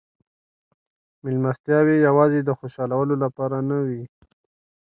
مېلمستیاوې 1.23 1.95
یوازې 2.07 2.39
د 2.43 2.49
خوشحالولو 2.59 3.15
لپاره 3.23 3.57
نه 3.69 3.77
وې. 3.87 4.03